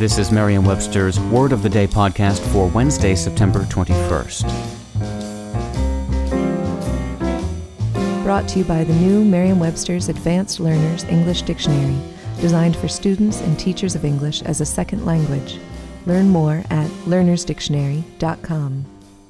[0.00, 4.44] This is Merriam Webster's Word of the Day podcast for Wednesday, September 21st.
[8.22, 11.98] Brought to you by the new Merriam Webster's Advanced Learners English Dictionary,
[12.40, 15.58] designed for students and teachers of English as a second language.
[16.06, 18.86] Learn more at learnersdictionary.com.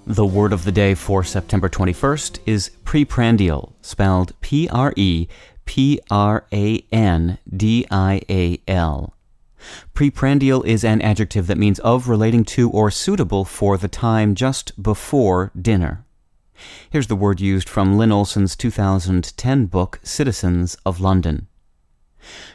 [0.06, 5.26] The word of the day for September 21st is preprandial, spelled P R E
[5.64, 9.16] P R A N D I A L.
[9.94, 14.82] Preprandial is an adjective that means of, relating to, or suitable for the time just
[14.82, 16.04] before dinner.
[16.90, 21.46] Here's the word used from Lynne Olson's 2010 book, Citizens of London.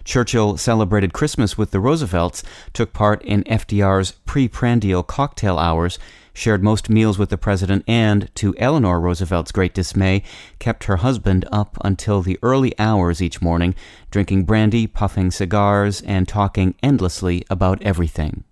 [0.04, 6.00] Churchill celebrated Christmas with the Roosevelts, took part in FDR's preprandial cocktail hours,
[6.34, 10.22] shared most meals with the president, and, to Eleanor Roosevelt's great dismay,
[10.60, 13.74] kept her husband up until the early hours each morning,
[14.12, 18.44] drinking brandy, puffing cigars, and talking endlessly about everything.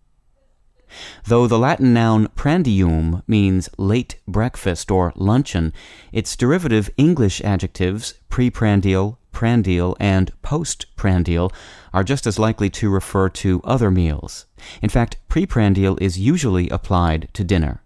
[1.25, 5.73] Though the Latin noun prandium means late breakfast or luncheon,
[6.11, 11.51] its derivative English adjectives preprandial, prandial, and postprandial
[11.93, 14.45] are just as likely to refer to other meals.
[14.81, 17.83] In fact, preprandial is usually applied to dinner.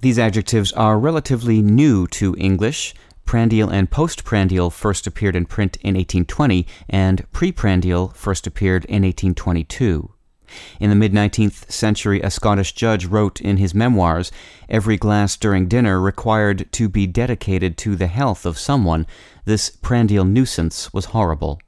[0.00, 2.94] These adjectives are relatively new to English.
[3.24, 10.12] Prandial and postprandial first appeared in print in 1820, and preprandial first appeared in 1822.
[10.80, 14.30] In the mid 19th century, a Scottish judge wrote in his memoirs
[14.68, 19.06] Every glass during dinner required to be dedicated to the health of someone.
[19.44, 21.60] This prandial nuisance was horrible.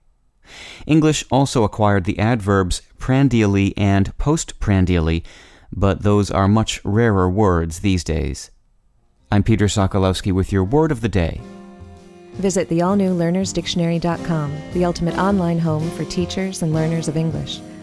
[0.87, 5.25] English also acquired the adverbs prandially and postprandially,
[5.73, 8.51] but those are much rarer words these days.
[9.31, 11.41] I'm Peter Sokolowski with your word of the day.
[12.35, 17.61] Visit the all new learnersdictionary.com, the ultimate online home for teachers and learners of English.